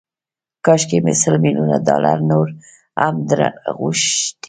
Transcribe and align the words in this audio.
کاشکي 0.65 0.97
مې 1.03 1.13
سل 1.21 1.35
ميليونه 1.43 1.75
ډالر 1.87 2.17
نور 2.31 2.47
هم 3.01 3.15
درنه 3.29 3.49
غوښتي 3.79 4.29
وای. 4.33 4.39